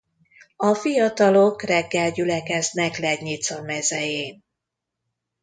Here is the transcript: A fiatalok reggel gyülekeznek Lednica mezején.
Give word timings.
A 0.55 0.73
fiatalok 0.73 1.61
reggel 1.63 2.11
gyülekeznek 2.11 2.97
Lednica 2.97 3.61
mezején. 3.61 4.43